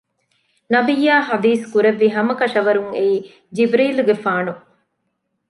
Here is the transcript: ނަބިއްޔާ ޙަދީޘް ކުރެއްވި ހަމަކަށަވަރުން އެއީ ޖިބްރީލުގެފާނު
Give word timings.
ނަބިއްޔާ 0.73 1.15
ޙަދީޘް 1.29 1.65
ކުރެއްވި 1.73 2.07
ހަމަކަށަވަރުން 2.15 2.91
އެއީ 2.95 3.15
ޖިބްރީލުގެފާނު 3.55 4.53